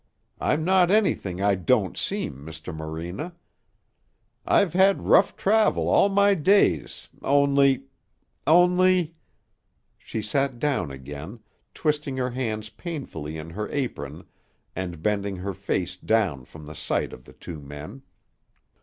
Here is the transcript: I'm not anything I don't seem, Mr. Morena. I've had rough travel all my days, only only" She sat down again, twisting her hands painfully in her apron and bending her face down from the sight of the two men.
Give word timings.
I'm 0.39 0.65
not 0.65 0.89
anything 0.89 1.43
I 1.43 1.53
don't 1.53 1.95
seem, 1.95 2.43
Mr. 2.43 2.73
Morena. 2.75 3.35
I've 4.47 4.73
had 4.73 5.03
rough 5.03 5.35
travel 5.35 5.87
all 5.87 6.09
my 6.09 6.33
days, 6.33 7.07
only 7.21 7.83
only" 8.47 9.13
She 9.99 10.23
sat 10.23 10.57
down 10.57 10.89
again, 10.89 11.41
twisting 11.75 12.17
her 12.17 12.31
hands 12.31 12.69
painfully 12.71 13.37
in 13.37 13.51
her 13.51 13.69
apron 13.69 14.23
and 14.75 15.03
bending 15.03 15.35
her 15.35 15.53
face 15.53 15.95
down 15.95 16.45
from 16.45 16.65
the 16.65 16.73
sight 16.73 17.13
of 17.13 17.25
the 17.25 17.33
two 17.33 17.61
men. 17.61 18.01